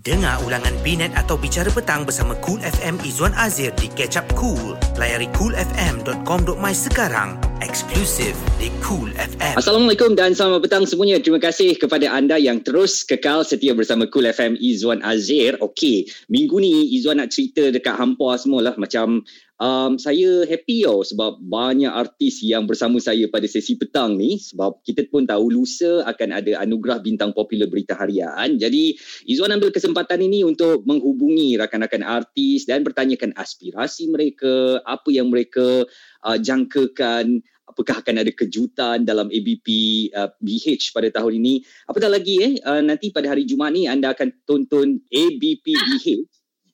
[0.00, 4.72] Dengar ulangan Binet atau Bicara Petang bersama Cool FM Izwan Azir di Catch Up Cool.
[4.96, 7.36] Layari coolfm.com.my sekarang.
[7.60, 9.60] Eksklusif di Cool FM.
[9.60, 11.20] Assalamualaikum dan selamat petang semuanya.
[11.20, 15.60] Terima kasih kepada anda yang terus kekal setia bersama Cool FM Izwan Azir.
[15.60, 18.80] Okey, minggu ni Izwan nak cerita dekat hampa semua lah.
[18.80, 19.20] Macam
[19.60, 24.80] um, saya happy tau sebab banyak artis yang bersama saya pada sesi petang ni sebab
[24.82, 28.56] kita pun tahu lusa akan ada anugerah bintang popular berita harian.
[28.56, 28.96] Jadi
[29.28, 35.84] Izwan ambil kesempatan ini untuk menghubungi rakan-rakan artis dan bertanyakan aspirasi mereka, apa yang mereka
[36.24, 39.68] uh, jangkakan, apakah akan ada kejutan dalam ABP
[40.16, 41.62] uh, BH pada tahun ini.
[41.86, 46.06] Apatah lagi eh uh, nanti pada hari Jumaat ni anda akan tonton ABP BH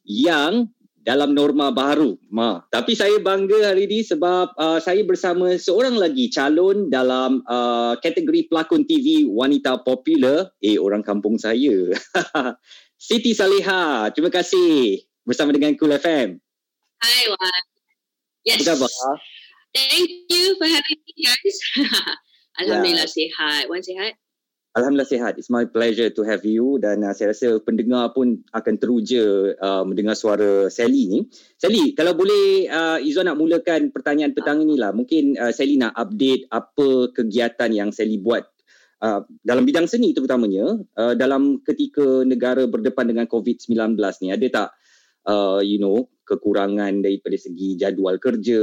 [0.07, 0.71] yang
[1.07, 2.19] dalam norma baru.
[2.35, 2.59] Ma.
[2.67, 8.51] Tapi saya bangga hari ini sebab uh, saya bersama seorang lagi calon dalam uh, kategori
[8.51, 10.51] pelakon TV wanita popular.
[10.59, 11.95] Eh, orang kampung saya.
[13.07, 14.11] Siti Saleha.
[14.11, 16.43] Terima kasih bersama dengan Cool FM.
[16.99, 17.63] Hi, Wan.
[18.43, 18.67] Yes.
[18.67, 19.17] Apa khabar?
[19.71, 21.57] Thank you for having me, guys.
[22.59, 23.71] Alhamdulillah, sihat.
[23.71, 24.19] Wan sihat?
[24.77, 25.33] Alhamdulillah sihat.
[25.41, 29.89] It's my pleasure to have you dan uh, saya rasa pendengar pun akan teruja uh,
[29.89, 31.19] mendengar suara Sally ni.
[31.57, 34.93] Sally, kalau boleh uh, Izzuan nak mulakan pertanyaan petang inilah.
[34.93, 38.45] Mungkin uh, Sally nak update apa kegiatan yang Sally buat
[39.01, 44.29] uh, dalam bidang seni terutamanya uh, dalam ketika negara berdepan dengan COVID-19 ni.
[44.29, 44.69] Ada tak
[45.25, 48.61] uh, you know kekurangan daripada segi jadual kerja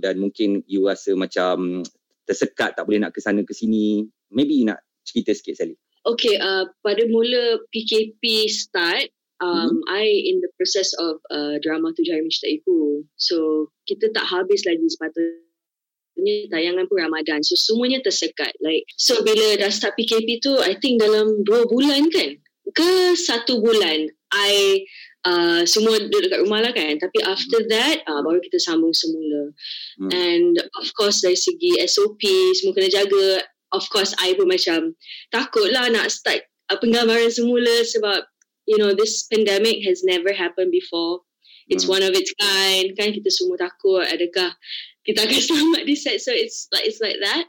[0.00, 1.84] dan mungkin you rasa macam
[2.24, 4.08] tersekat tak boleh nak ke sana ke sini.
[4.32, 5.76] Maybe nak cerita sikit Sally.
[6.06, 9.12] Okay, uh, pada mula PKP start,
[9.44, 9.80] um, hmm.
[9.92, 13.04] I in the process of uh, drama tu Jaya Mishta Ibu.
[13.20, 17.44] So, kita tak habis lagi sepatutnya tayangan pun Ramadan.
[17.44, 18.56] So, semuanya tersekat.
[18.64, 22.40] Like, so bila dah start PKP tu, I think dalam dua bulan kan?
[22.72, 24.86] Ke satu bulan, I
[25.26, 26.96] uh, semua duduk dekat rumah lah kan.
[26.96, 27.70] Tapi after hmm.
[27.72, 29.52] that, uh, baru kita sambung semula.
[30.00, 30.10] Hmm.
[30.12, 32.22] And of course dari segi SOP,
[32.56, 34.94] semua kena jaga of course I pun macam
[35.30, 38.26] takut lah nak start uh, penggambaran semula sebab
[38.70, 41.26] you know this pandemic has never happened before.
[41.70, 41.98] It's hmm.
[41.98, 42.94] one of its kind.
[42.94, 44.54] Kan kita semua takut adakah
[45.02, 46.22] kita akan selamat di set.
[46.22, 47.46] So it's like it's like that.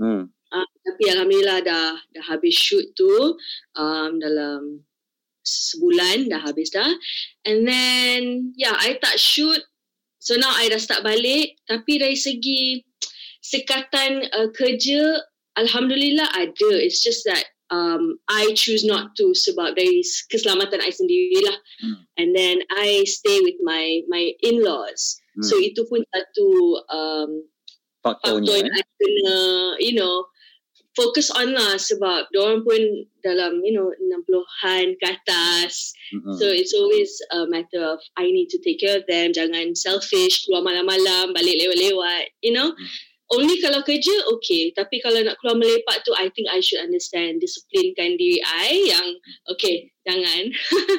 [0.00, 0.32] Hmm.
[0.52, 3.36] uh, tapi alhamdulillah dah dah habis shoot tu
[3.76, 4.84] um, dalam
[5.44, 6.88] sebulan dah habis dah.
[7.44, 9.60] And then yeah I tak shoot.
[10.22, 11.58] So now I dah start balik.
[11.66, 12.80] Tapi dari segi
[13.42, 15.18] sekatan uh, kerja
[15.56, 16.70] Alhamdulillah ada.
[16.80, 21.56] It's just that um, I choose not to sebab dari keselamatan I sendirilah.
[21.80, 21.96] Hmm.
[22.20, 25.20] And then I stay with my my in-laws.
[25.36, 25.44] Hmm.
[25.44, 26.48] So itu pun satu
[26.92, 27.30] um,
[28.04, 28.76] faktor yang eh?
[28.76, 29.36] I kena,
[29.80, 30.28] you know,
[30.92, 35.96] fokus on lah sebab orang pun dalam, you know, 60-an ke atas.
[36.12, 36.36] Mm-hmm.
[36.36, 39.32] So it's always a matter of I need to take care of them.
[39.32, 42.76] Jangan selfish, keluar malam-malam, balik lewat-lewat, you know.
[42.76, 42.88] Mm
[43.32, 44.70] only kalau kerja okay.
[44.76, 49.08] Tapi kalau nak keluar melepak tu I think I should understand disiplinkan diri I yang
[49.50, 50.52] okay jangan.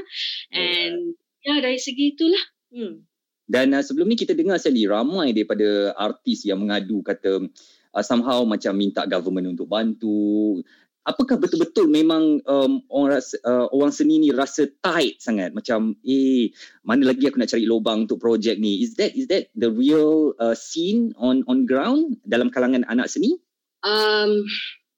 [0.58, 2.44] And ya yeah, dari segi itulah.
[2.74, 3.06] Hmm.
[3.46, 7.46] dan uh, sebelum ni kita dengar sekali ramai daripada artis yang mengadu kata
[7.94, 10.58] uh, somehow macam minta government untuk bantu
[11.04, 15.52] apakah betul-betul memang um, orang rasa, uh, orang seni ni rasa tight sangat?
[15.52, 16.52] Macam eh
[16.84, 18.84] mana lagi aku nak cari lubang untuk projek ni?
[18.84, 23.36] Is that is that the real uh, scene on on ground dalam kalangan anak seni?
[23.84, 24.48] Um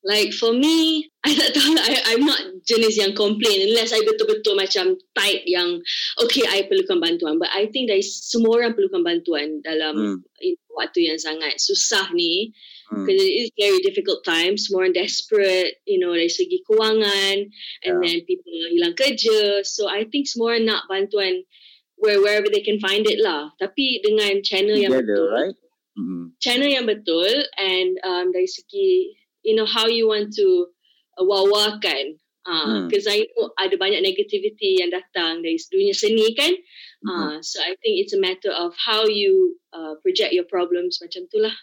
[0.05, 4.53] like for me I tak tahu I, I'm not jenis yang complain unless I betul-betul
[4.53, 5.81] macam tight yang
[6.21, 7.41] okay I perlukan bantuan.
[7.41, 10.55] But I think dari semua orang perlukan bantuan dalam hmm.
[10.69, 12.53] waktu yang sangat susah ni
[12.89, 13.25] because hmm.
[13.25, 17.49] it is very difficult times more desperate you know dari segi kewangan
[17.81, 18.01] and yeah.
[18.01, 21.41] then people hilang kerja so I think semua orang nak bantuan
[21.97, 25.57] where wherever they can find it lah tapi dengan channel Together, yang betul right?
[25.97, 26.25] mm-hmm.
[26.37, 30.69] channel yang betul and um, dari segi you know how you want to
[31.17, 32.21] uh, wawakan
[32.85, 33.25] because uh, hmm.
[33.25, 36.53] I know ada banyak negativity yang datang dari dunia seni kan
[37.09, 37.41] uh, mm-hmm.
[37.41, 41.41] so I think it's a matter of how you uh, project your problems macam tu
[41.41, 41.57] lah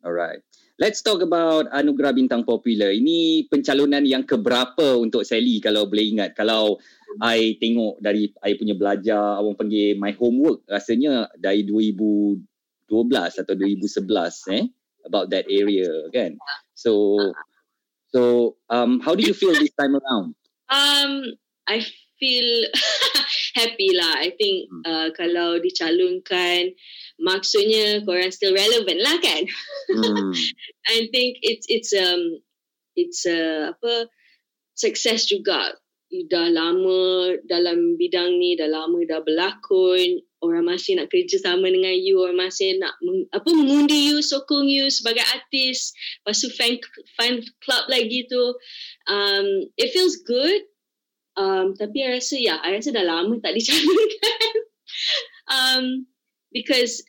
[0.00, 0.40] Alright.
[0.80, 2.88] Let's talk about Anugerah Bintang Popular.
[2.88, 6.32] Ini pencalonan yang keberapa untuk Sally kalau boleh ingat.
[6.32, 6.80] Kalau
[7.20, 12.40] I tengok dari I punya belajar, awak panggil my homework, rasanya dari 2012
[13.44, 14.64] atau 2011 eh
[15.04, 16.40] about that area kan.
[16.72, 17.16] So
[18.08, 20.32] so um how do you feel this time around?
[20.72, 21.36] Um
[21.68, 21.84] I
[22.16, 22.48] feel
[23.60, 24.16] happy lah.
[24.16, 24.82] I think hmm.
[24.88, 26.72] uh, kalau dicalonkan
[27.20, 29.42] maksudnya korang still relevant lah kan
[29.92, 30.32] hmm.
[30.92, 32.40] I think it's it's um
[32.96, 34.08] it's a apa
[34.74, 35.76] success juga
[36.10, 41.94] dah lama dalam bidang ni, dah lama dah berlakon, orang masih nak kerja sama dengan
[41.94, 46.82] you, orang masih nak meng, apa mengundi you, sokong you sebagai artis, lepas tu fan,
[47.14, 48.42] fan club lagi tu.
[49.06, 50.66] Um, it feels good.
[51.38, 54.54] Um, tapi I rasa, ya, I rasa dah lama tak dicalonkan.
[55.56, 55.84] um,
[56.50, 57.06] because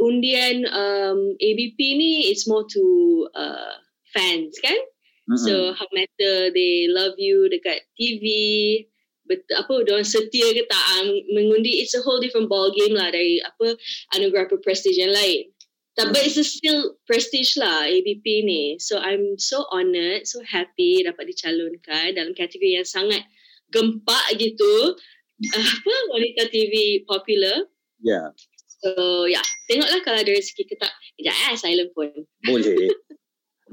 [0.00, 3.74] undian um, ABP ni, it's more to uh,
[4.12, 4.76] fans, kan?
[5.24, 5.40] Mm-hmm.
[5.40, 8.84] So, how matter they love you dekat TV,
[9.24, 13.08] betul apa orang setia ke tak um, mengundi it's a whole different ball game lah
[13.08, 13.72] dari apa
[14.12, 15.48] anugerah prestige yang lain.
[15.94, 18.76] Tapi it's a still prestige lah ABP ni.
[18.82, 23.24] So I'm so honoured so happy dapat dicalonkan dalam kategori yang sangat
[23.72, 24.98] gempak gitu.
[25.54, 27.64] Apa wanita TV popular?
[28.02, 28.34] Yeah
[28.84, 32.92] so yeah tengoklah kalau ada rezeki ke tak sekejap eh silent phone boleh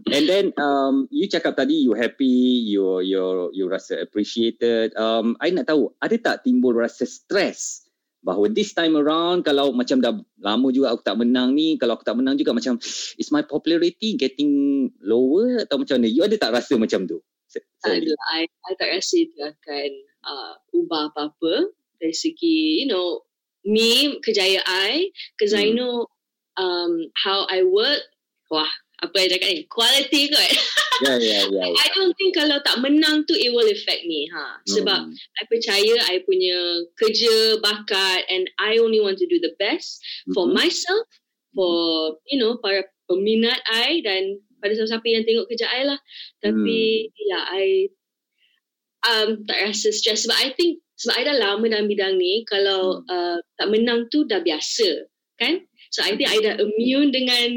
[0.07, 4.95] And then um, you cakap tadi you happy, you you you rasa appreciated.
[4.97, 7.85] Um, I nak tahu ada tak timbul rasa stress
[8.21, 12.05] bahawa this time around kalau macam dah lama juga aku tak menang ni, kalau aku
[12.05, 12.77] tak menang juga macam
[13.17, 16.09] is my popularity getting lower atau macam mana?
[16.09, 17.19] You ada tak rasa macam tu?
[17.83, 18.11] Tak ada.
[18.31, 19.89] I, I tak rasa itu akan
[20.23, 23.25] uh, ubah apa-apa dari segi, you know,
[23.65, 25.63] me, kejayaan I, because hmm.
[25.63, 26.07] I know
[26.57, 28.01] um, how I work,
[28.49, 28.69] wah,
[29.01, 30.51] apa yang cakap ni quality kot
[31.01, 31.81] yeah, yeah, yeah, yeah.
[31.85, 35.13] I don't think kalau tak menang tu it will affect me ha sebab mm.
[35.17, 40.37] I percaya I punya kerja bakat and I only want to do the best mm-hmm.
[40.37, 41.09] for myself
[41.57, 41.73] for
[42.29, 45.99] you know para peminat I dan pada siapa-siapa yang tengok kerja I lah
[46.37, 47.25] tapi mm.
[47.25, 47.65] ya I
[49.01, 53.01] um, tak rasa stress sebab I think sebab I dah lama dalam bidang ni kalau
[53.01, 53.09] mm.
[53.09, 55.09] uh, tak menang tu dah biasa
[55.41, 55.65] kan?
[55.89, 57.49] So I think I dah immune dengan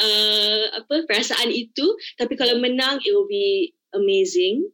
[0.00, 1.92] uh, apa perasaan itu.
[2.16, 4.64] Tapi kalau menang it will be amazing.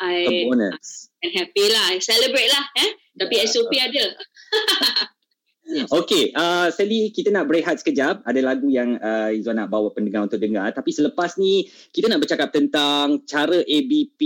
[0.00, 1.94] I am happy lah.
[1.94, 2.90] I celebrate lah eh?
[3.20, 3.46] Tapi yeah.
[3.46, 4.04] SOP ada
[5.88, 8.20] Okay, uh, Sally, kita nak berehat sekejap.
[8.28, 10.68] Ada lagu yang uh, Izzuan nak bawa pendengar untuk dengar.
[10.76, 14.20] Tapi selepas ni, kita nak bercakap tentang cara ABP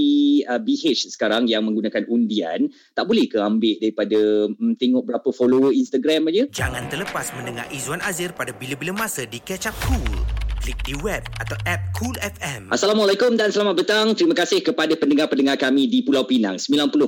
[0.46, 2.66] uh, BH sekarang yang menggunakan undian.
[2.98, 6.42] Tak boleh ke ambil daripada um, tengok berapa follower Instagram aja?
[6.50, 11.22] Jangan terlepas mendengar Izzuan Azir pada bila-bila masa di Catch Up Cool klik di web
[11.38, 12.74] atau app Cool FM.
[12.74, 14.18] Assalamualaikum dan selamat petang.
[14.18, 17.06] Terima kasih kepada pendengar-pendengar kami di Pulau Pinang 90.2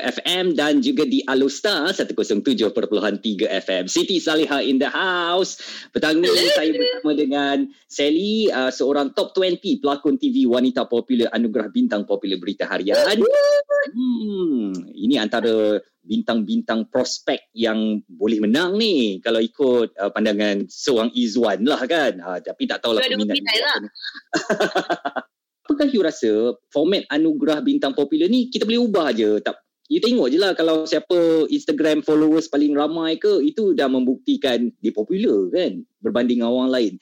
[0.00, 2.72] FM dan juga di Alustar 107.3
[3.52, 3.84] FM.
[3.84, 5.60] Siti Salihah in the house.
[5.92, 11.68] Petang ni saya bersama dengan Sally, uh, seorang top 20 pelakon TV wanita popular Anugerah
[11.68, 12.96] Bintang Popular Berita Harian.
[13.92, 21.66] Hmm, ini antara bintang-bintang prospek yang boleh menang ni kalau ikut uh, pandangan seorang Izwan
[21.66, 22.22] lah kan.
[22.22, 23.42] Uh, tapi tak tahulah peminat.
[23.42, 23.80] Lah.
[25.66, 29.42] Apakah you rasa format anugerah bintang popular ni kita boleh ubah je?
[29.42, 34.74] Tak You tengok je lah kalau siapa Instagram followers paling ramai ke itu dah membuktikan
[34.82, 36.92] dia popular kan berbanding orang lain.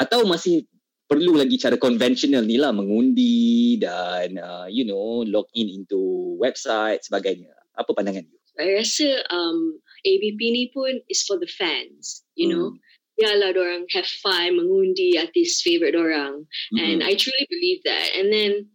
[0.00, 0.64] Atau masih
[1.04, 7.04] perlu lagi cara konvensional ni lah mengundi dan uh, you know log in into website
[7.04, 7.52] sebagainya.
[7.76, 8.41] Apa pandangan you?
[8.58, 12.70] I rasa um, ABP ni pun is for the fans, you know.
[12.70, 12.80] Hmm.
[13.12, 16.48] Biarlah orang have fun mengundi artis favorite orang.
[16.72, 16.80] Mm-hmm.
[16.80, 18.08] And I truly believe that.
[18.16, 18.72] And then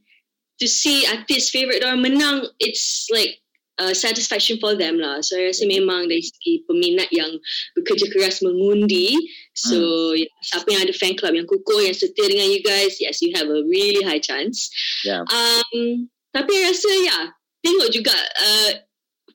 [0.61, 3.41] to see artis favorite orang menang, it's like
[3.77, 5.21] uh, satisfaction for them lah.
[5.21, 7.37] So I rasa memang dari segi peminat yang
[7.77, 9.17] bekerja keras mengundi.
[9.53, 10.21] So mm.
[10.21, 13.33] yeah, siapa yang ada fan club yang kukuh, yang setia dengan you guys, yes, you
[13.33, 14.69] have a really high chance.
[15.01, 15.25] Yeah.
[15.25, 17.23] Um, tapi I rasa ya, yeah,
[17.65, 18.71] tengok juga uh,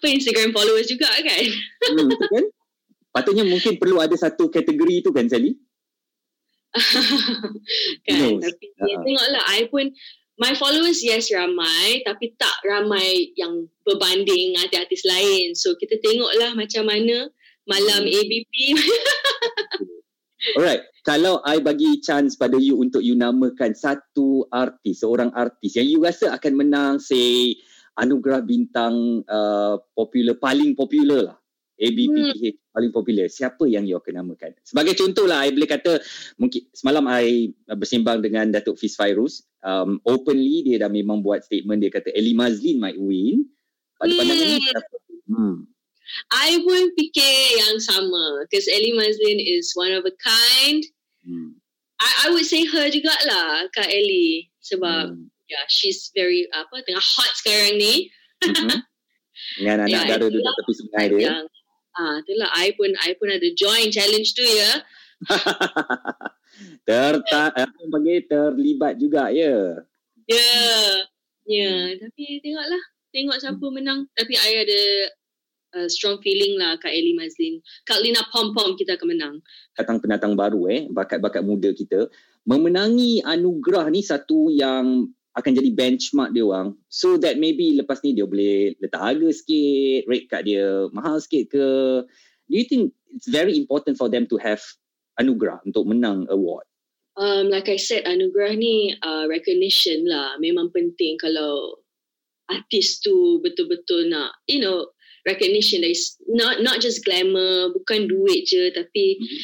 [0.03, 1.45] apa Instagram followers juga kan.
[1.95, 2.45] Hmm, kan?
[3.15, 5.55] Patutnya mungkin perlu ada satu kategori tu kan Sally?
[8.11, 8.43] kan, no.
[8.43, 8.99] tapi uh-huh.
[9.07, 9.95] tengoklah I pun
[10.43, 15.55] my followers yes ramai tapi tak ramai yang berbanding artis-artis lain.
[15.55, 17.31] So kita tengoklah macam mana
[17.71, 18.11] malam hmm.
[18.19, 18.55] ABP.
[20.59, 25.87] Alright, kalau I bagi chance pada you untuk you namakan satu artis, seorang artis yang
[25.87, 27.55] you rasa akan menang say
[27.99, 31.39] anugerah bintang uh, popular paling popular lah.
[31.83, 32.71] ABPH hmm.
[32.71, 33.27] paling popular.
[33.27, 34.55] Siapa yang you akan namakan?
[34.63, 35.99] Sebagai contoh lah I boleh kata
[36.39, 39.43] mungkin semalam I bersembang dengan Datuk Fiz Fairuz.
[39.67, 41.83] Um, openly dia dah memang buat statement.
[41.83, 43.51] Dia kata Eli Mazlin might win.
[43.99, 44.19] Pada hmm.
[44.21, 44.97] pandangan ni siapa?
[45.33, 45.57] Hmm.
[46.31, 48.47] I pun fikir yang sama.
[48.47, 50.87] Because Eli Mazlin is one of a kind.
[51.27, 51.59] Hmm.
[51.99, 57.05] I, I would say her jugalah Kak Eli sebab hmm yeah, she's very apa tengah
[57.05, 58.09] hot sekarang ni.
[58.41, 58.81] Mm-hmm.
[59.61, 61.21] Dengan anak yeah, dara duduk tepi sungai dia.
[61.29, 61.45] Yang,
[61.97, 64.73] ah, itulah I pun I pun ada join challenge tu ya.
[66.89, 69.83] Terta apa panggil terlibat juga ya.
[70.25, 70.37] Ya.
[70.37, 70.91] Yeah.
[71.43, 71.79] Ya, yeah.
[71.99, 72.83] tapi tengoklah
[73.13, 74.07] tengok siapa menang.
[74.15, 74.83] Tapi I ada
[75.77, 77.61] uh, strong feeling lah Kak Ellie Mazlin.
[77.89, 79.35] Kak Lina Pom Pom kita akan menang.
[79.75, 82.09] Datang pendatang baru eh, bakat-bakat muda kita.
[82.47, 86.77] Memenangi anugerah ni satu yang akan jadi benchmark dia orang.
[86.93, 91.57] So that maybe lepas ni dia boleh letak harga sikit, rate kat dia mahal sikit
[91.57, 91.67] ke.
[92.51, 94.61] Do you think it's very important for them to have
[95.17, 96.69] anugerah untuk menang award?
[97.17, 100.37] Um, like I said, anugerah ni uh, recognition lah.
[100.41, 101.81] Memang penting kalau
[102.49, 104.93] artis tu betul-betul nak, you know,
[105.25, 105.85] recognition.
[105.85, 109.41] Is not not just glamour, bukan duit je, tapi mm-hmm.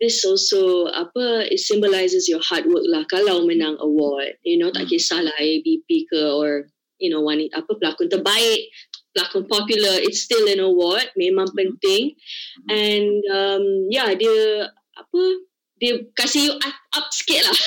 [0.00, 3.04] This also apa, it symbolizes your hard work lah.
[3.06, 4.96] Kalau menang award, you know, tak mm-hmm.
[4.96, 6.66] kisahlah ABP ke or
[7.00, 8.72] you know, wanita, apa pelakon terbaik,
[9.16, 11.04] pelakon popular, it's still an award.
[11.16, 11.60] Memang mm-hmm.
[11.76, 12.16] penting.
[12.68, 15.20] And um, yeah, dia apa
[15.80, 17.58] dia kasih you up, up sikit lah.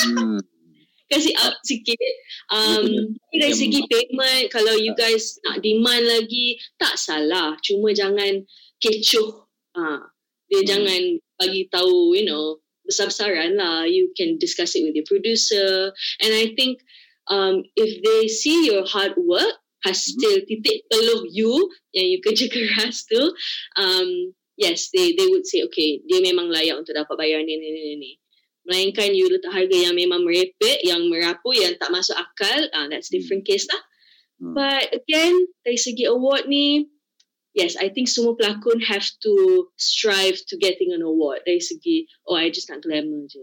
[0.00, 0.40] Hmm.
[1.12, 2.12] kasih up sikit.
[2.48, 7.60] Um, dari segi payment, kalau you guys nak demand lagi, tak salah.
[7.60, 8.40] Cuma jangan
[8.80, 9.44] kecoh.
[9.76, 10.08] Ha.
[10.48, 10.68] Dia hmm.
[10.68, 11.02] jangan
[11.40, 13.88] bagi tahu, you know, besar-besaran lah.
[13.88, 15.96] You can discuss it with your producer.
[16.20, 16.84] And I think
[17.32, 20.12] um, if they see your hard work, has hmm.
[20.12, 23.32] still titik peluh you yang you kerja keras tu,
[23.80, 27.68] um, yes, they they would say, okay, dia memang layak untuk dapat bayar ni, ni,
[27.72, 28.12] ni, ni.
[28.68, 33.08] Melainkan you letak harga yang memang merepek, yang merapu, yang tak masuk akal, uh, that's
[33.08, 33.82] different case lah.
[34.36, 34.52] Hmm.
[34.52, 36.92] But again, dari segi award ni,
[37.54, 39.32] yes, I think semua pelakon have to
[39.74, 41.42] strive to getting an award.
[41.46, 43.42] Dari segi, oh, I just nak glamour je.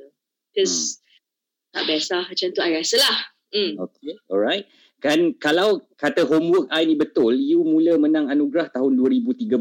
[0.52, 1.74] Because hmm.
[1.78, 3.18] tak best lah, macam tu I rasa lah.
[3.52, 3.74] Hmm.
[3.90, 4.66] Okay, alright.
[4.98, 9.54] Kan kalau kata homework I ni betul, you mula menang anugerah tahun 2013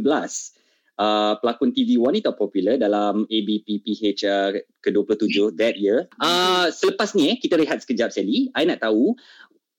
[0.96, 4.50] uh, pelakon TV wanita popular dalam ABPPH uh,
[4.80, 6.08] ke-27 that year.
[6.16, 8.48] Uh, selepas ni eh, kita rehat sekejap Sally.
[8.56, 9.12] I nak tahu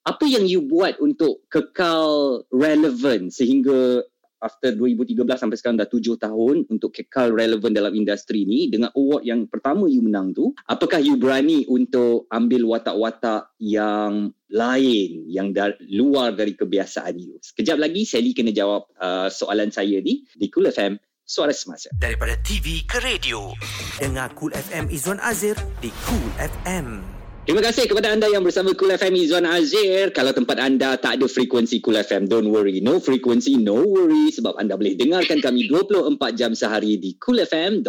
[0.07, 4.07] apa yang you buat untuk kekal relevant sehingga
[4.41, 9.24] after 2013 sampai sekarang dah tujuh tahun untuk kekal relevan dalam industri ni dengan award
[9.25, 15.79] yang pertama you menang tu apakah you berani untuk ambil watak-watak yang lain yang dar-
[15.89, 20.70] luar dari kebiasaan you sekejap lagi Sally kena jawab uh, soalan saya ni di Cool
[20.70, 20.96] FM
[21.27, 21.91] suara semasa.
[22.00, 23.51] Daripada TV ke radio,
[24.00, 27.16] dengar Cool FM Izwan Azir di Cool FM.
[27.48, 30.12] Terima kasih kepada anda yang bersama Cool FM Izwan Azir.
[30.12, 32.84] Kalau tempat anda tak ada frekuensi Cool FM, don't worry.
[32.84, 34.36] No frekuensi, no worry.
[34.36, 37.88] Sebab anda boleh dengarkan kami 24 jam sehari di coolfm.com.my.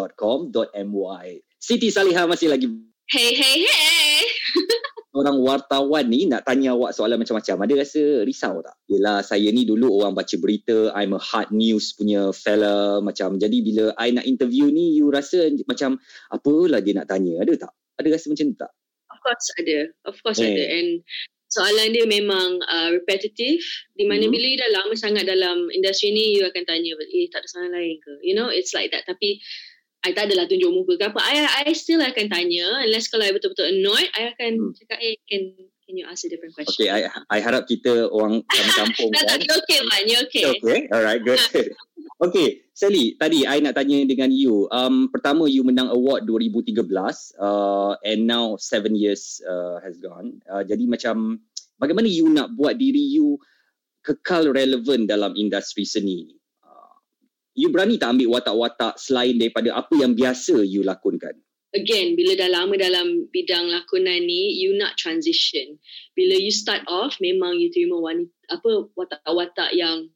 [1.59, 2.71] Siti Salihah masih lagi.
[3.11, 4.23] Hey, hey, hey.
[5.19, 7.59] orang wartawan ni nak tanya awak soalan macam-macam.
[7.67, 8.79] Ada rasa risau tak?
[8.87, 13.43] Yelah, saya ni dulu orang baca berita, I'm a hard news punya fella macam.
[13.43, 15.99] Jadi bila I nak interview ni, you rasa macam
[16.31, 17.43] apalah dia nak tanya.
[17.43, 17.75] Ada tak?
[17.99, 18.71] Ada rasa macam tu tak?
[19.18, 19.78] Of course ada.
[20.06, 20.46] Of course eh.
[20.46, 20.64] ada.
[20.78, 21.02] And
[21.50, 23.58] soalan dia memang uh, repetitive.
[23.98, 24.32] Di mana hmm.
[24.32, 27.75] bila you dah lama sangat dalam industri ni, you akan tanya, eh tak ada soalan
[27.75, 28.12] lain ke?
[28.22, 29.10] You know, it's like that.
[29.10, 29.42] Tapi
[30.06, 31.18] I tak adalah tunjuk muka ke apa.
[31.18, 32.87] I, I still akan tanya.
[32.87, 34.72] Unless kalau I betul-betul annoyed, I akan hmm.
[34.78, 35.42] cakap, eh, can
[35.88, 36.85] can you ask a different question?
[36.85, 38.45] Okay, I, I harap kita orang
[38.76, 39.40] kampung kan.
[39.40, 40.04] okay, man.
[40.04, 40.45] You okay.
[40.52, 41.40] Okay, alright, good.
[42.28, 44.68] okay, Sally, tadi I nak tanya dengan you.
[44.68, 46.76] Um, pertama, you menang award 2013
[47.40, 50.45] uh, and now seven years uh, has gone.
[50.45, 51.40] Uh, jadi macam,
[51.80, 53.40] bagaimana you nak buat diri you
[54.04, 56.37] kekal relevan dalam industri seni ni?
[57.59, 61.35] you berani tak ambil watak-watak selain daripada apa yang biasa you lakonkan?
[61.76, 65.76] Again, bila dah lama dalam bidang lakonan ni, you nak transition.
[66.16, 70.08] Bila you start off, memang you terima wanita, apa watak-watak yang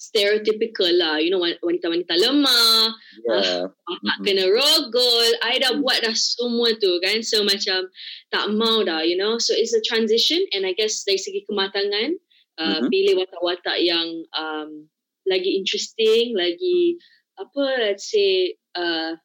[0.00, 1.20] stereotypical lah.
[1.20, 2.88] You know, wanita-wanita lemah,
[3.20, 3.68] yeah.
[3.68, 4.24] uh, mm-hmm.
[4.24, 5.28] kena rogol.
[5.44, 7.20] I dah buat dah semua tu kan.
[7.20, 7.92] So macam
[8.32, 9.36] tak mau dah, you know.
[9.36, 12.16] So it's a transition and I guess dari segi kematangan,
[12.56, 12.88] uh, mm-hmm.
[12.88, 14.88] pilih watak-watak yang um,
[15.28, 16.96] lagi interesting, lagi
[17.36, 19.16] apa let's say uh,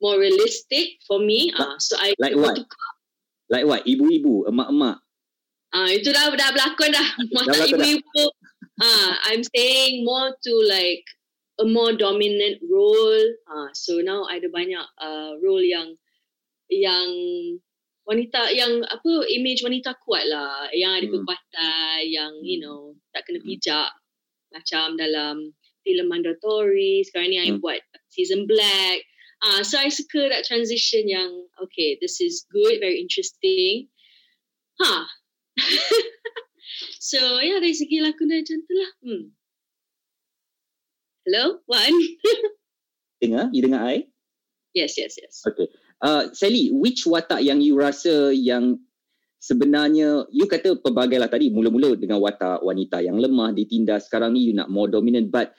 [0.00, 1.52] more realistic for me.
[1.54, 2.56] Ah, uh, so I like what?
[2.56, 2.90] Tukar.
[3.52, 3.84] Like what?
[3.86, 4.98] Ibu-ibu, emak-emak.
[5.70, 7.08] Ah, uh, itu dah dah berlakon dah.
[7.30, 8.24] Mata ibu-ibu.
[8.80, 11.04] Ah, uh, I'm saying more to like
[11.60, 13.26] a more dominant role.
[13.46, 15.94] Ah, uh, so now ada banyak uh, role yang
[16.70, 17.10] yang
[18.06, 21.14] wanita yang apa image wanita kuat lah yang ada hmm.
[21.14, 22.64] kekuatan yang you hmm.
[22.66, 22.80] know
[23.14, 23.90] tak kena pijak
[24.50, 25.54] macam dalam
[25.86, 27.58] filem mandatory sekarang ni hmm.
[27.58, 27.80] I buat
[28.10, 29.06] season black
[29.42, 31.30] uh, so I suka that transition yang
[31.68, 33.88] okay this is good very interesting.
[34.80, 34.84] Ha.
[34.84, 35.04] Huh.
[37.10, 38.90] so yeah, dari segi lakonan macam tu lah.
[39.04, 39.24] Hmm.
[41.28, 41.94] hello Wan?
[43.20, 43.52] Dengar?
[43.52, 44.08] You dengar I?
[44.72, 45.44] Yes yes yes.
[45.44, 45.68] Okay.
[46.00, 48.80] Uh, Sally which watak yang you rasa yang
[49.36, 54.48] sebenarnya you kata pelbagai lah tadi mula-mula dengan watak wanita yang lemah ditindas sekarang ni
[54.48, 55.52] you nak more dominant but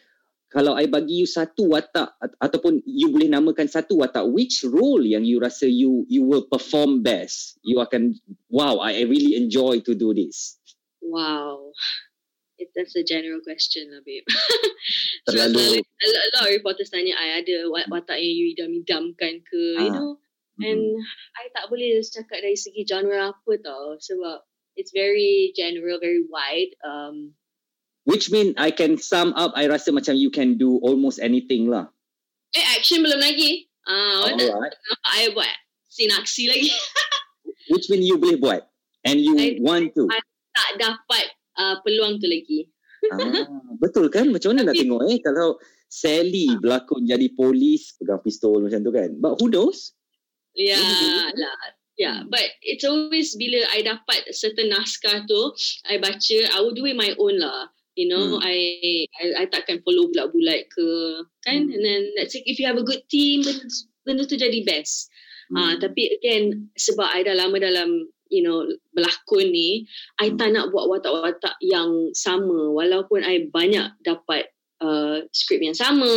[0.51, 2.11] kalau I bagi you satu watak
[2.43, 6.99] ataupun you boleh namakan satu watak which role yang you rasa you you will perform
[6.99, 8.19] best you akan
[8.51, 10.59] wow I, I really enjoy to do this.
[10.99, 11.71] Wow.
[12.59, 14.27] It, that's a general question lah babe.
[15.31, 15.81] Terlalu.
[15.81, 19.63] So, a, lot, a lot of reporters tanya I ada watak yang you idam-idamkan ke?
[19.79, 19.83] Ah.
[19.87, 20.11] you know
[20.61, 21.39] and mm-hmm.
[21.39, 24.45] I tak boleh cakap dari segi genre apa tau sebab
[24.77, 26.75] it's very general very wide.
[26.85, 27.33] Um
[28.03, 31.85] Which mean I can sum up, I rasa macam you can do almost anything lah.
[32.57, 33.69] Eh, action belum lagi.
[33.85, 34.75] Ah, uh, Alright.
[35.05, 35.53] I buat
[35.87, 36.71] sinaksi lagi.
[37.71, 38.61] Which mean you boleh buat?
[39.05, 40.09] And you I, want to?
[40.09, 40.19] I
[40.51, 41.25] tak dapat
[41.57, 42.67] uh, peluang tu lagi.
[43.13, 43.47] ah,
[43.81, 44.29] betul kan?
[44.29, 45.57] Macam mana nak tengok eh kalau
[45.89, 46.57] Sally ah.
[46.61, 49.09] berlakon jadi polis pegang pistol macam tu kan?
[49.17, 49.93] But who knows?
[50.57, 51.57] Ya yeah, lah.
[51.99, 55.53] Yeah, but it's always bila I dapat certain naskah tu,
[55.85, 57.69] I baca, I will do it my own lah.
[57.95, 58.43] You know, hmm.
[58.43, 58.55] I,
[59.19, 60.87] I I takkan follow bulat-bulat ke
[61.43, 61.67] kan?
[61.67, 61.73] Hmm.
[61.75, 63.67] And then let's say if you have a good team, benda,
[64.07, 65.11] benda tu jadi best.
[65.51, 65.57] Hmm.
[65.59, 68.63] Uh, tapi again, sebab I dah lama dalam you know
[68.95, 75.59] berlakon ni, I tak nak buat watak-watak yang sama walaupun I banyak dapat uh, skrip
[75.59, 76.09] yang sama,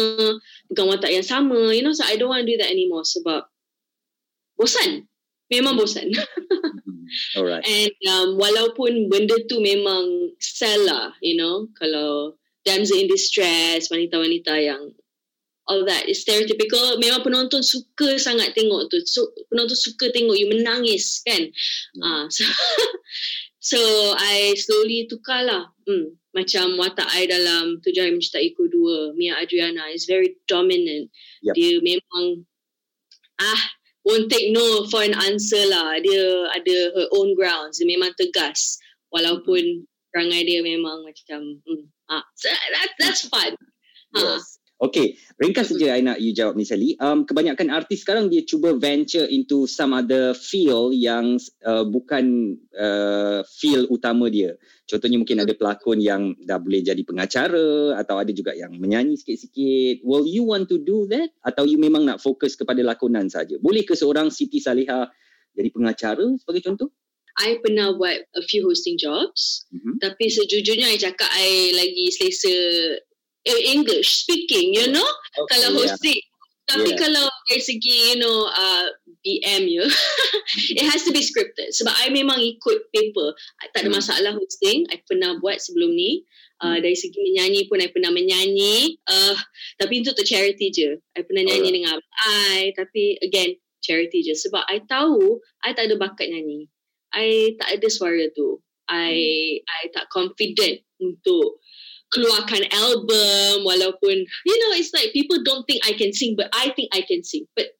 [0.70, 3.50] bukan watak yang sama, you know, so I don't want to do that anymore sebab
[4.54, 5.10] bosan.
[5.52, 6.08] Memang bosan.
[7.36, 7.64] Alright.
[7.66, 14.54] And um, walaupun benda tu memang sell lah, you know, kalau damsel in distress, wanita-wanita
[14.60, 14.92] yang
[15.66, 19.00] all that is stereotypical, memang penonton suka sangat tengok tu.
[19.08, 21.48] So, penonton suka tengok you menangis, kan?
[21.96, 22.02] Hmm.
[22.04, 22.44] Uh, so,
[23.60, 23.80] so,
[24.16, 25.72] I slowly tukar lah.
[25.88, 26.20] Hmm.
[26.34, 31.08] Macam watak I dalam Tujuh Hari Mencintaiku dua, Mia Adriana is very dominant.
[31.46, 31.54] Yep.
[31.54, 32.42] Dia memang
[33.38, 33.62] ah
[34.04, 35.96] won't take no for an answer lah.
[36.00, 37.80] Dia ada her own grounds.
[37.80, 38.76] Dia memang tegas.
[39.10, 43.56] Walaupun perangai dia memang macam, hmm, ah, so that, that's fun.
[44.14, 44.38] Ha.
[44.74, 46.98] Okay, ringkas saja I nak you jawab ni Sally.
[46.98, 53.46] Um, kebanyakan artis sekarang dia cuba venture into some other field yang uh, bukan uh,
[53.46, 54.58] field utama dia.
[54.84, 60.02] Contohnya mungkin ada pelakon yang dah boleh jadi pengacara atau ada juga yang menyanyi sikit-sikit.
[60.02, 61.30] Will you want to do that?
[61.46, 63.54] Atau you memang nak fokus kepada lakonan saja?
[63.62, 65.06] Boleh ke seorang Siti Saleha
[65.54, 66.90] jadi pengacara sebagai contoh?
[67.34, 69.66] I pernah buat a few hosting jobs.
[69.70, 70.02] Mm-hmm.
[70.02, 72.54] Tapi sejujurnya I cakap I lagi selesa
[73.48, 75.04] uh, English speaking, you know,
[75.36, 76.20] okay, kalau hosting.
[76.20, 76.32] Yeah.
[76.64, 77.00] Tapi yeah.
[77.00, 78.88] kalau dari segi, you know, uh,
[79.20, 79.84] BM you,
[80.80, 81.68] it has to be scripted.
[81.76, 83.36] Sebab I memang ikut paper.
[83.60, 84.00] I tak ada hmm.
[84.00, 84.88] masalah hosting.
[84.88, 86.24] I pernah buat sebelum ni.
[86.64, 88.96] Uh, dari segi menyanyi pun I pernah menyanyi.
[89.04, 89.36] Uh,
[89.76, 90.96] tapi untuk tu charity je.
[91.12, 92.72] I pernah nyanyi oh, dengan I.
[92.72, 94.32] Tapi again, charity je.
[94.32, 96.72] Sebab I tahu I tak ada bakat nyanyi.
[97.12, 98.64] I tak ada suara tu.
[98.88, 99.12] I
[99.60, 99.68] hmm.
[99.68, 101.60] I tak confident untuk
[102.12, 106.70] keluarkan album walaupun you know it's like people don't think I can sing but I
[106.72, 107.46] think I can sing.
[107.56, 107.74] But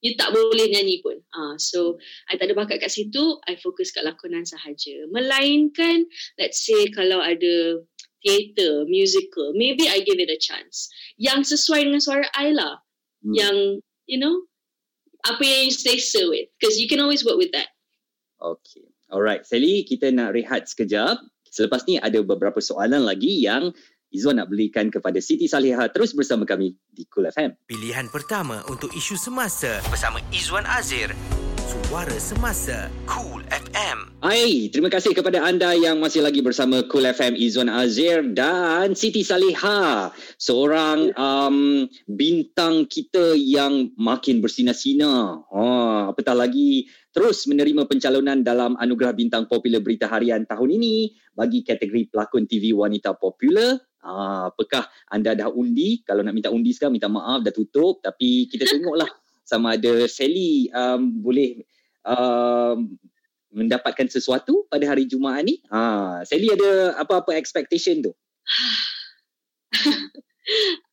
[0.00, 1.20] you tak boleh nyanyi pun.
[1.30, 5.06] Ah uh, so I tak ada bakat kat situ I fokus kat lakonan sahaja.
[5.12, 6.08] Melainkan
[6.40, 7.84] let's say kalau ada
[8.24, 10.88] theater musical maybe I give it a chance.
[11.20, 12.80] Yang sesuai dengan suara I lah.
[13.20, 13.36] Hmm.
[13.36, 13.56] yang
[14.08, 14.48] you know
[15.20, 16.48] apa yang you stay so with.
[16.56, 17.68] Because you can always work with that.
[18.40, 18.88] Okay.
[19.12, 21.20] Alright Sally kita nak rehat sekejap
[21.50, 23.74] Selepas ni ada beberapa soalan lagi yang
[24.10, 27.54] Izzuan nak belikan kepada Siti Saliha terus bersama kami di Cool FM.
[27.70, 31.14] Pilihan pertama untuk isu semasa bersama Izzuan Azir.
[31.70, 34.18] Suara Semasa Cool FM.
[34.18, 39.22] Hai, terima kasih kepada anda yang masih lagi bersama Cool FM Izzuan Azir dan Siti
[39.22, 45.46] Saliha, seorang um, bintang kita yang makin bersinar-sinar.
[45.46, 45.62] Ha,
[46.10, 52.10] apatah lagi terus menerima pencalonan dalam Anugerah Bintang Popular Berita Harian tahun ini bagi kategori
[52.10, 53.78] pelakon TV wanita popular.
[54.02, 56.02] Ha, apakah anda dah undi?
[56.02, 58.02] Kalau nak minta undi sekarang, minta maaf dah tutup.
[58.02, 59.19] Tapi kita tengoklah
[59.50, 61.66] sama ada Sally um, boleh
[62.06, 62.94] um,
[63.50, 65.58] mendapatkan sesuatu pada hari Jumaat ni.
[65.74, 68.14] Ha, Sally ada apa-apa expectation tu?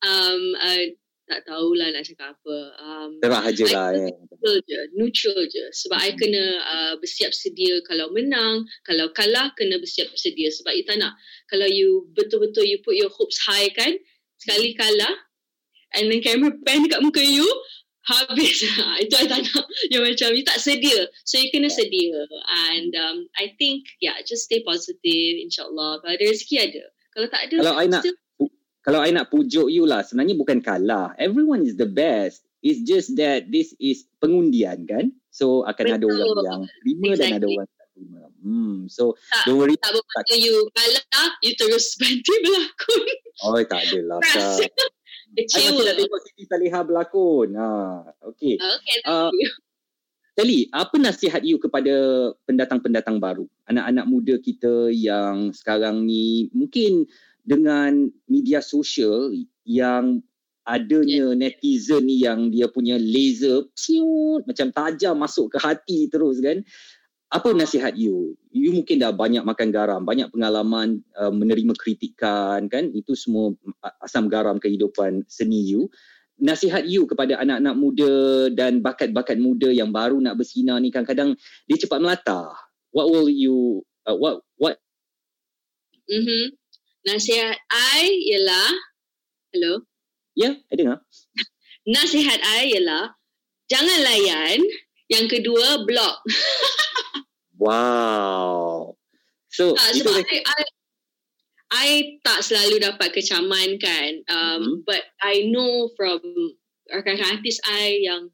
[0.10, 0.84] um, uh,
[1.28, 2.58] tak tahulah nak cakap apa.
[2.80, 3.92] Um, Terah je lah.
[3.92, 4.08] Ya.
[4.10, 4.80] Neutral je.
[4.96, 5.66] Neutral je.
[5.86, 6.08] Sebab hmm.
[6.08, 8.64] I kena uh, bersiap sedia kalau menang.
[8.88, 10.48] Kalau kalah, kena bersiap sedia.
[10.48, 11.20] Sebab you tak nak.
[11.52, 13.92] Kalau you betul-betul you put your hopes high kan.
[14.40, 15.28] Sekali kalah.
[16.00, 17.48] And then camera pan dekat muka you
[18.08, 18.64] habis.
[19.04, 19.66] Itu I tak nak.
[19.92, 21.12] Yang macam you tak sedia.
[21.28, 22.26] So you kena sedia.
[22.72, 26.02] And um, I think yeah just stay positive insyaallah.
[26.02, 26.84] Kalau ada rezeki ada.
[27.12, 28.04] Kalau tak ada kalau I nak
[28.88, 31.12] kalau I nak pujuk you lah sebenarnya bukan kalah.
[31.20, 32.48] Everyone is the best.
[32.64, 35.14] It's just that this is pengundian kan?
[35.30, 35.98] So akan Betul.
[36.00, 37.22] ada orang yang terima exactly.
[37.22, 38.22] dan ada orang tak terima.
[38.38, 39.76] Hmm, so Tak, don't worry.
[39.78, 40.56] Tak bermakna you.
[40.72, 43.06] Kalah, you terus berhenti berlakon.
[43.46, 44.20] Oh, tak ada lah.
[45.38, 45.78] I kecewa.
[45.78, 47.50] masih nak tengok Siti Salihah berlakon.
[47.54, 47.70] Ha,
[48.26, 48.58] okay.
[48.58, 48.98] Okay,
[49.38, 49.50] you.
[50.38, 51.94] Sally, apa nasihat you kepada
[52.46, 53.50] pendatang-pendatang baru?
[53.66, 57.10] Anak-anak muda kita yang sekarang ni mungkin
[57.42, 59.34] dengan media sosial
[59.66, 60.22] yang
[60.68, 66.62] adanya netizen ni yang dia punya laser piut, macam tajam masuk ke hati terus kan.
[67.28, 68.40] Apa nasihat you?
[68.56, 72.88] You mungkin dah banyak makan garam, banyak pengalaman uh, menerima kritikan kan.
[72.96, 73.52] Itu semua
[74.00, 75.92] asam garam kehidupan seni you
[76.38, 78.14] nasihat you kepada anak-anak muda
[78.54, 81.34] dan bakat-bakat muda yang baru nak bersinar ni kadang-kadang
[81.66, 82.54] dia cepat melata.
[82.94, 84.78] What will you uh, what what
[86.08, 86.56] Mm-hmm.
[87.04, 88.72] Nasihat I ialah,
[89.52, 89.84] hello?
[90.40, 90.98] ya, yeah, I dengar.
[92.00, 93.12] Nasihat I ialah,
[93.68, 94.64] jangan layan.
[95.12, 96.24] Yang kedua, block.
[97.58, 98.96] Wow.
[99.50, 100.62] So Tak, itu sebab I, I,
[101.68, 101.88] I
[102.22, 104.12] tak selalu dapat kecaman kan.
[104.30, 104.74] Um, Mhm.
[104.86, 106.22] But I know from
[106.88, 108.32] rakan-rakan artis I yang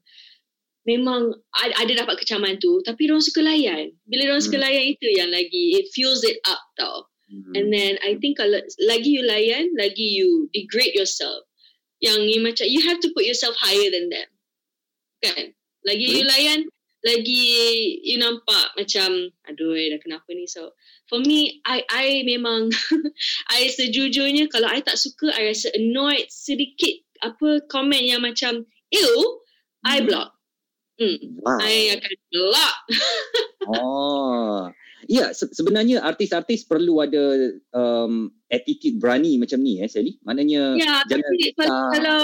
[0.84, 2.84] memang ada, dapat kecaman tu.
[2.84, 3.96] Tapi diorang suka layan.
[4.04, 4.66] Bila diorang suka Hmm.
[4.68, 7.08] layan itu yang lagi, it fuels it up tau.
[7.26, 7.56] Hmm.
[7.56, 11.48] And then I think kalau lagi you layan, lagi you degrade yourself.
[12.04, 14.28] Yang you macam, you have to put yourself higher than them.
[15.24, 15.56] Kan?
[15.88, 16.68] Lagi you layan,
[17.04, 17.44] lagi
[18.00, 20.48] you nampak macam, aduh dah kenapa ni.
[20.48, 20.72] So,
[21.06, 22.72] for me, I I memang,
[23.54, 29.12] I sejujurnya kalau I tak suka, I rasa annoyed sedikit apa komen yang macam, ew,
[29.84, 30.06] I Hmm.
[30.08, 30.28] block.
[30.94, 31.16] Hmm.
[31.42, 31.58] Wow.
[31.60, 32.76] I akan block.
[33.64, 34.68] Oh.
[35.08, 40.20] Ya, se- sebenarnya artis-artis perlu ada um, attitude berani macam ni eh Sally.
[40.20, 42.18] Maknanya Ya, jangan tapi kalau, kalau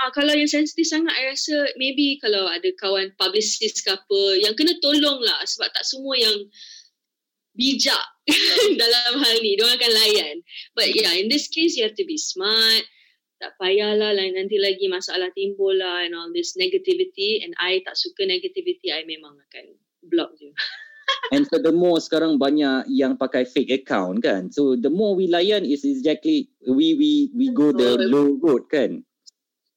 [0.00, 4.56] ah, kalau yang sensitif sangat, I rasa maybe kalau ada kawan publicist ke apa, yang
[4.56, 6.36] kena tolong lah sebab tak semua yang
[7.54, 8.04] bijak
[8.80, 9.60] dalam hal ni.
[9.60, 10.36] Diorang akan layan.
[10.72, 12.88] But yeah, in this case, you have to be smart.
[13.40, 17.40] Tak payahlah lah nanti lagi masalah timbul lah and all this negativity.
[17.40, 19.64] And I tak suka negativity, I memang akan
[20.08, 20.52] block je.
[21.34, 24.50] And furthermore sekarang banyak yang pakai fake account kan.
[24.54, 29.02] So the more we layan is exactly we we we go the low road kan.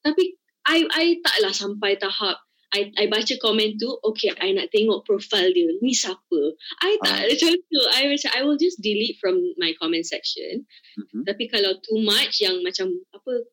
[0.03, 2.39] Tapi I I taklah sampai tahap
[2.73, 6.39] I I baca komen tu okay I nak tengok profile dia ni siapa
[6.81, 7.19] I tak Ah.
[7.23, 11.25] ada macam tu I macam I will just delete from my comment section Mhm.
[11.25, 13.45] tapi kalau too much yang macam apa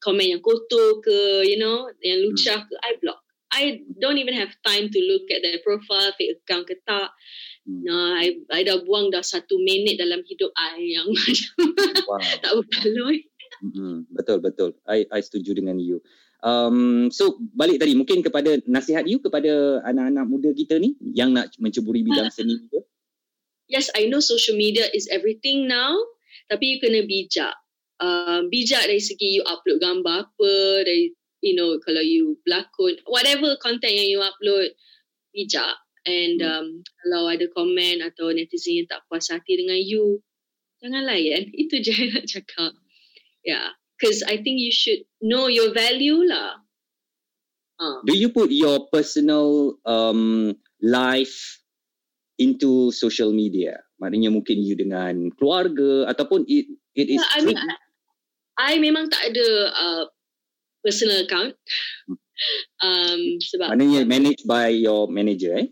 [0.00, 3.20] komen yang kotor ke you know yang lucah ke I block
[3.54, 7.12] I don't even have time to look at their profile fake account ke tak
[7.64, 7.80] Hmm.
[7.80, 11.72] Nah, I, I dah buang dah satu minit dalam hidup I yang macam
[12.04, 12.20] Wow.
[12.20, 13.24] tak berbaloi.
[13.62, 14.08] Mm-mm.
[14.10, 14.74] Betul betul.
[14.88, 16.02] I I setuju dengan you.
[16.44, 21.54] Um, so balik tadi mungkin kepada nasihat you kepada anak-anak muda kita ni yang nak
[21.56, 22.84] menceburi bidang seni tu.
[23.66, 25.96] yes, I know social media is everything now,
[26.52, 27.54] tapi you kena bijak.
[27.96, 30.52] Uh, bijak dari segi you upload gambar apa,
[30.84, 34.74] dari, you know, kalau you berlakon, whatever content yang you upload,
[35.32, 35.80] bijak.
[36.04, 36.44] And Hmm.
[36.44, 36.66] um,
[37.00, 40.20] kalau ada komen atau netizen yang tak puas hati dengan you,
[40.84, 41.48] jangan layan.
[41.64, 42.76] Itu je yang nak cakap.
[43.44, 43.76] Yeah.
[43.94, 46.60] Because I think you should know your value lah.
[47.78, 48.02] Uh.
[48.06, 51.62] Do you put your personal um, life
[52.38, 53.82] into social media?
[54.02, 56.66] Maknanya mungkin you dengan keluarga ataupun it
[56.98, 57.82] it is Yeah, I mean, strict-
[58.54, 60.04] I memang tak ada uh,
[60.82, 61.54] personal account.
[62.84, 65.70] um, sebab maknanya managed by your manager eh?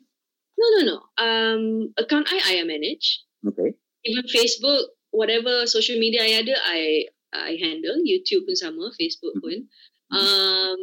[0.62, 0.98] no no no.
[1.18, 1.62] Um,
[1.98, 3.26] account I I manage.
[3.42, 3.74] Okay.
[4.06, 6.80] Even Facebook, whatever social media I ada, I
[7.32, 7.96] I handle.
[8.04, 9.64] YouTube pun sama, Facebook pun.
[10.12, 10.82] Um,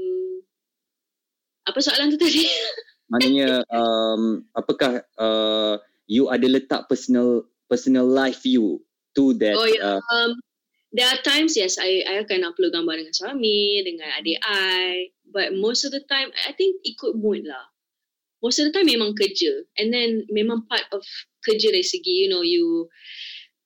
[1.70, 2.50] apa soalan tu tadi?
[3.14, 5.78] Maknanya um, apakah uh,
[6.10, 8.82] you ada letak personal personal life you
[9.14, 9.98] to that Oh, ya.
[9.98, 10.32] uh, Um,
[10.94, 15.14] there are times yes, I I akan upload gambar dengan suami, dengan adik I.
[15.30, 17.70] But most of the time, I think ikut mood lah.
[18.42, 19.66] Most of the time memang kerja.
[19.78, 21.06] And then memang part of
[21.46, 22.90] kerja dari segi, you know, you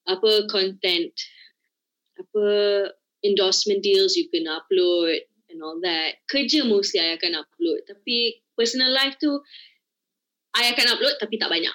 [0.04, 1.16] apa content,
[2.34, 2.50] apa
[3.22, 5.22] endorsement deals you can upload
[5.54, 6.18] and all that.
[6.26, 7.86] Kerja mostly I akan upload.
[7.86, 9.38] Tapi personal life tu,
[10.58, 11.74] I akan upload tapi tak banyak.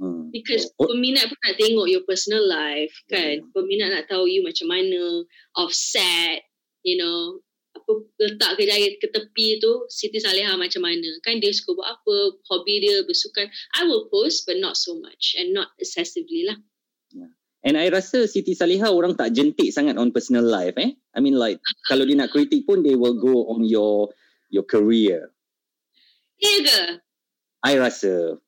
[0.00, 0.32] hmm.
[0.32, 3.44] Because Oh, peminat pun nak tengok your personal life kan.
[3.52, 5.28] Peminat nak tahu you macam mana,
[5.60, 6.48] offset,
[6.80, 7.44] you know,
[7.76, 11.10] apa letak kejayaan ke tepi tu, Siti Salihah macam mana.
[11.22, 12.14] Kan dia suka buat apa,
[12.50, 13.46] hobi dia, bersukan.
[13.76, 16.58] I will post but not so much and not excessively lah.
[17.60, 20.96] And I rasa Siti Salihah orang tak jentik sangat on personal life eh.
[21.12, 24.08] I mean like kalau dia nak kritik pun they will go on your
[24.48, 25.28] your career.
[26.40, 26.80] Ya ke?
[27.60, 28.40] I rasa.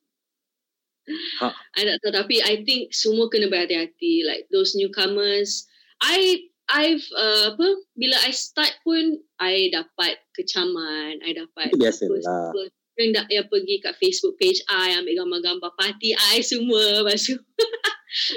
[1.43, 1.47] Ha.
[1.77, 5.69] I tak tahu tapi I think semua kena berhati-hati like those newcomers.
[6.01, 12.01] I I've uh, apa bila I start pun I dapat kecaman, I dapat Itu biasa
[12.09, 12.61] apa,
[12.97, 16.81] yang, dah, yang pergi kat Facebook page I ambil gambar-gambar party I semua.
[17.01, 17.35] Lepas tu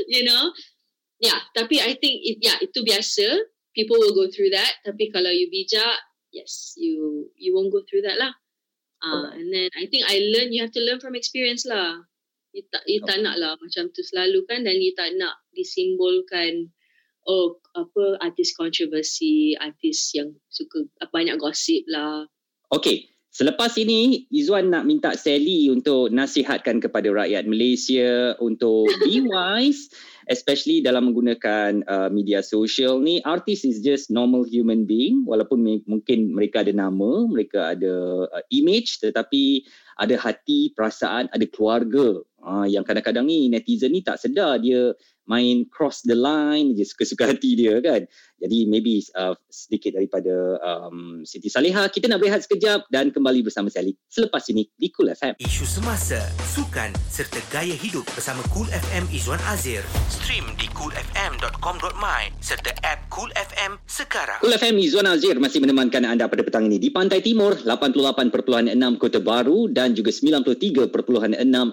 [0.08, 0.52] you know?
[1.20, 3.26] Yeah tapi I think it, yeah itu biasa.
[3.76, 4.80] People will go through that.
[4.84, 6.00] Tapi kalau you bijak
[6.32, 8.32] yes you you won't go through that lah.
[9.04, 12.00] Uh, and then I think I learn you have to learn from experience lah.
[12.56, 16.72] You tak, you tak nak lah macam tu selalu kan dan you tak nak disimbolkan
[17.28, 22.24] oh apa artis kontroversi artis yang suka banyak gosip lah.
[22.72, 29.92] Okey, selepas ini Izzuan nak minta Sally untuk nasihatkan kepada rakyat Malaysia untuk be wise
[30.26, 35.86] especially dalam menggunakan uh, media sosial ni artis is just normal human being walaupun me-
[35.86, 39.62] mungkin mereka ada nama, mereka ada uh, image tetapi
[39.96, 42.20] ada hati, perasaan, ada keluarga.
[42.46, 44.94] Uh, yang kadang-kadang ni netizen ni tak sedar dia
[45.26, 48.06] main cross the line je suka-suka hati dia kan.
[48.36, 51.88] Jadi maybe uh, sedikit daripada um, Siti Saleha.
[51.88, 55.40] Kita nak berehat sekejap dan kembali bersama Sally selepas ini di Cool FM.
[55.40, 56.20] Isu semasa,
[56.52, 59.80] sukan serta gaya hidup bersama Cool FM Izwan Azir.
[60.12, 64.38] Stream di coolfm.com.my serta app Cool FM sekarang.
[64.44, 69.20] Cool FM Izzuan Azir masih menemankan anda pada petang ini di Pantai Timur 88.6 Kota
[69.24, 70.92] Baru dan juga 93.6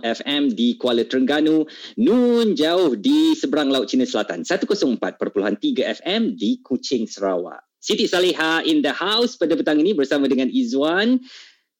[0.01, 1.67] FM di Kuala Terengganu,
[1.99, 5.19] Nun jauh di seberang Laut Cina Selatan, 104.3
[5.99, 7.63] FM di Kuching Sarawak.
[7.79, 11.19] Siti Saleha in the house pada petang ini bersama dengan Izzuan.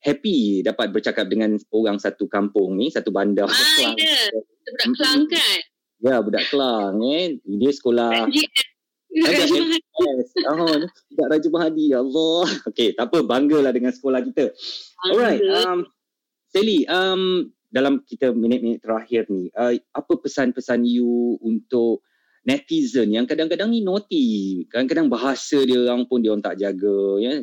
[0.04, 3.48] Happy dapat bercakap dengan orang satu kampung ni, satu bandar.
[3.48, 4.20] ah ya
[4.68, 4.96] budak Mm-mm.
[5.00, 5.60] Kelang kan
[6.04, 7.40] Ya, budak Kelang eh.
[7.48, 9.46] Dia sekolah Raja.
[9.54, 10.28] Yes.
[10.50, 10.76] Oh,
[11.14, 11.94] tidak Raja Mahadi.
[11.96, 12.44] Ya Allah.
[12.70, 13.24] Okey, tak apa.
[13.24, 14.52] Banggalah dengan sekolah kita.
[15.08, 15.40] Alright.
[15.40, 15.88] Um,
[16.52, 22.04] Sally, um, dalam kita minit-minit terakhir ni, uh, apa pesan-pesan you untuk
[22.44, 24.64] netizen yang kadang-kadang ni naughty.
[24.68, 27.00] Kadang-kadang bahasa dia orang pun dia orang tak jaga.
[27.20, 27.34] Ya.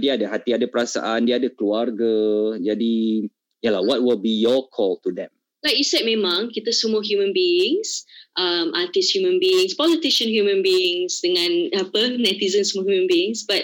[0.00, 2.56] Dia ada hati, ada perasaan, dia ada keluarga.
[2.56, 3.28] Jadi,
[3.60, 5.28] yalah, what will be your call to them?
[5.60, 11.20] like you said memang kita semua human beings um, artis human beings politician human beings
[11.20, 13.60] dengan apa netizen semua human beings but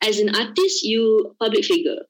[0.00, 2.08] as an artist you public figure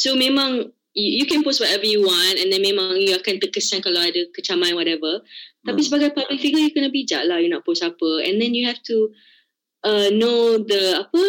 [0.00, 3.82] so memang you, you can post whatever you want and then memang you akan terkesan
[3.82, 5.20] kalau ada kecaman whatever.
[5.66, 5.86] Tapi Hmm.
[5.90, 8.22] sebagai public figure you kena bijak lah you nak post apa.
[8.24, 9.10] And then you have to
[9.82, 11.22] uh, know the apa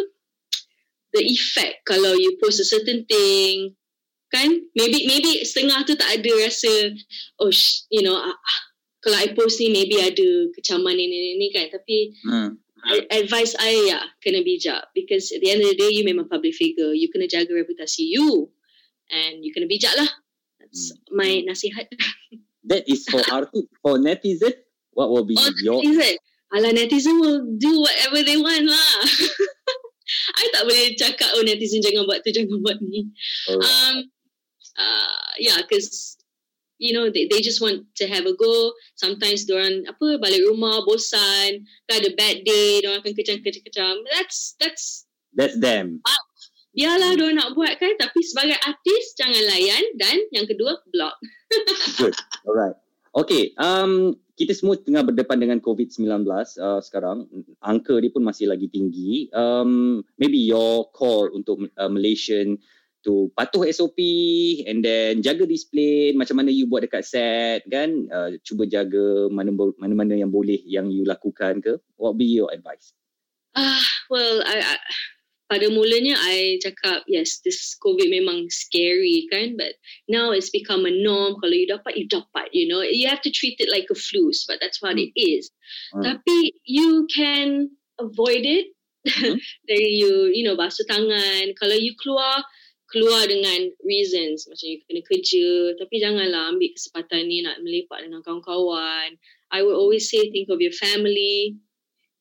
[1.15, 3.73] the effect kalau you post a certain thing
[4.29, 4.51] kan?
[4.75, 6.71] Maybe maybe setengah tu tak ada rasa
[7.39, 8.59] oh sh- you know ah, ah,
[8.99, 11.67] kalau I post ni maybe ada kecaman ni ni ni kan?
[11.71, 12.59] Tapi Hmm.
[13.09, 14.93] Advice I ya kena bijak.
[14.93, 16.93] Because at the end of the day you memang public figure.
[16.93, 18.53] You kena jaga reputasi you
[19.11, 20.09] and you kena bijak lah.
[20.59, 21.89] That's my nasihat.
[22.65, 23.69] That is for artist.
[23.85, 24.57] For netizen,
[24.89, 26.17] what will be oh your netizen.
[26.49, 28.93] Alah netizen will do whatever they want lah.
[30.41, 33.05] I tak boleh cakap oh netizen jangan buat tu jangan buat ni.
[33.45, 33.69] Alright.
[33.69, 33.95] um
[34.81, 36.17] uh yeah because
[36.81, 38.73] you know they, they just want to have a go.
[38.97, 41.69] Sometimes diorang apa balik rumah bosan.
[41.85, 45.99] Kan ada bad day diorang akan kecam-kecam that's that's That's them.
[46.75, 51.15] Biarlah diorang nak buat kan tapi sebagai artis jangan layan dan yang kedua block
[52.45, 52.75] Alright.
[53.15, 57.31] Okay, um, kita semua tengah berdepan dengan COVID-19 uh, sekarang.
[57.63, 59.31] Angka dia pun masih lagi tinggi.
[59.31, 62.59] Um, maybe your call untuk uh, Malaysian
[63.05, 64.01] to patuh SOP
[64.65, 69.53] and then jaga disiplin macam mana you buat dekat set kan uh, cuba jaga mana
[69.77, 72.97] mana-mana yang boleh yang you lakukan ke what be your advice
[73.53, 74.75] ah well I, I
[75.45, 79.57] pada mulanya I cakap yes this COVID memang scary kan?
[79.57, 79.77] But
[80.09, 81.37] now it's become a norm.
[81.37, 82.81] Kalau you dapat you dapat you know?
[82.81, 85.53] You have to treat it like a flu but that's what it is.
[85.93, 86.01] Hmm.
[86.01, 87.69] tapi you can
[88.01, 88.73] avoid it.
[89.05, 89.37] Hmm.
[89.69, 91.53] dari you you know basuh tangan.
[91.53, 92.41] Kalau you keluar
[92.89, 94.49] keluar dengan reasons.
[94.49, 95.77] Macam you kena kerja.
[95.77, 99.13] Tapi janganlah ambil kesempatan ni nak melepak dengan kawan-kawan.
[99.53, 101.61] I would always say think of your family.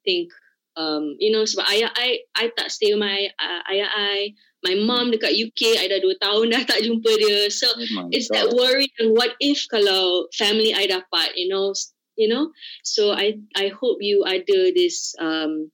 [0.04, 0.28] Think
[0.76, 4.34] um, you know sebab ayah I I tak stay with my uh, ayah I.
[4.64, 7.52] My mom dekat UK I dah 2 tahun dah tak jumpa dia.
[7.52, 11.76] So Memang it's kau- that worry and what if kalau family I dapat you know
[12.16, 12.48] you know?
[12.80, 15.68] So I I hope you ada this um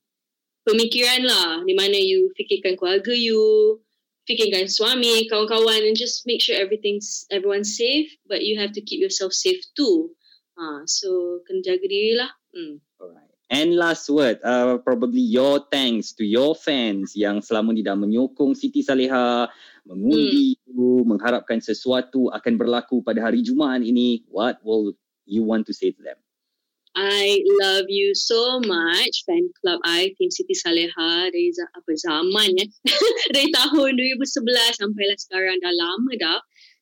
[0.67, 3.79] pemikiran lah di mana you fikirkan keluarga you
[4.27, 8.99] fikirkan suami kawan-kawan and just make sure everything's everyone's safe but you have to keep
[8.99, 10.11] yourself safe too.
[10.59, 12.27] Ah so kena jaga diri lah.
[12.51, 12.83] Hmm.
[12.99, 13.30] Alright.
[13.51, 18.55] And last word, uh, probably your thanks to your fans yang selama ni dah menyokong
[18.55, 19.51] Siti Saleha,
[19.83, 21.03] mengundi hmm.
[21.03, 24.23] mengharapkan sesuatu akan berlaku pada hari Jumaat ini.
[24.31, 24.95] What will
[25.27, 26.15] you want to say to them?
[26.95, 32.67] I love you so much, fan club I, Team Siti Saleha dari apa zaman ya,
[33.35, 36.39] dari tahun 2011 sampai lah sekarang dah lama dah.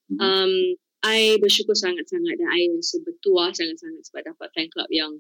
[0.10, 0.17] Hmm.
[0.21, 0.53] Um,
[1.01, 5.17] I bersyukur sangat-sangat dan I rasa bertuah sangat-sangat sebab dapat fan club yang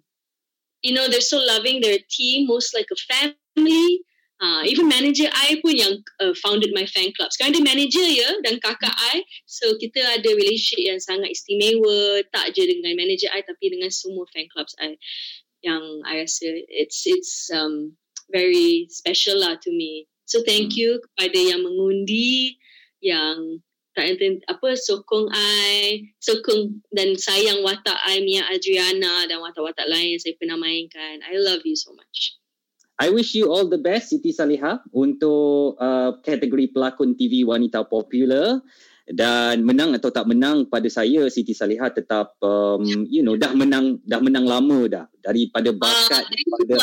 [0.81, 1.81] you know they're so loving.
[1.81, 4.01] Their team most like a family.
[4.39, 7.27] Uh, even manager I pun yang uh, founded my fan club.
[7.35, 9.19] Sekarang dia manager ya dan kakak I.
[9.43, 14.23] So kita ada relationship yang sangat istimewa tak je dengan manager I tapi dengan semua
[14.31, 14.95] fan clubs I.
[15.59, 17.99] Yang I rasa it's it's um
[18.31, 20.07] very special lah to me.
[20.23, 20.79] So thank hmm.
[20.79, 22.55] you kepada yang mengundi
[23.03, 23.59] yang
[24.47, 30.33] apa sokong I sokong dan sayang watak I Mia Adriana dan watak-watak lain yang saya
[30.39, 31.19] pernah mainkan.
[31.25, 32.39] I love you so much.
[32.99, 38.59] I wish you all the best Siti Saliha untuk uh, kategori pelakon TV wanita popular.
[39.09, 43.97] Dan menang atau tak menang pada saya Siti Saliha tetap um, you know dah menang
[44.05, 46.77] dah menang lama dah daripada bakat uh, daripada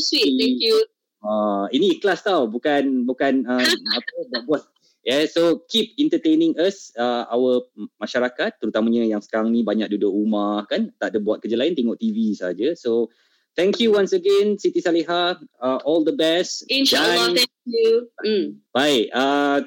[0.00, 0.80] sweet thank you.
[1.20, 3.60] Uh, ini ikhlas tau bukan bukan uh,
[4.00, 4.64] apa buat
[5.06, 7.64] Yeah, so keep entertaining us, uh, our
[8.02, 11.96] masyarakat, terutamanya yang sekarang ni banyak duduk rumah kan, tak ada buat kerja lain, tengok
[11.96, 12.74] TV saja.
[12.74, 13.08] So
[13.56, 15.38] thank you once again, Siti Saliha.
[15.56, 16.66] Uh, all the best.
[16.68, 18.10] InsyaAllah, thank you.
[18.20, 18.46] Mm.
[18.74, 19.58] Baik, uh,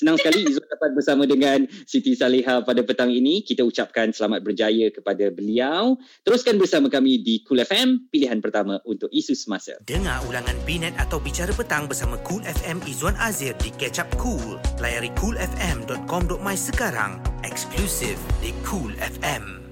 [0.00, 3.44] Senang sekali Izzuan dapat bersama dengan Siti Saliha pada petang ini.
[3.44, 6.00] Kita ucapkan selamat berjaya kepada beliau.
[6.24, 9.76] Teruskan bersama kami di Cool FM, pilihan pertama untuk isu semasa.
[9.84, 14.56] Dengar ulangan Binet atau Bicara Petang bersama Cool FM Izzuan Azir di Catch Up Cool.
[14.80, 17.20] Layari coolfm.com.my sekarang.
[17.44, 19.69] Eksklusif di Cool FM.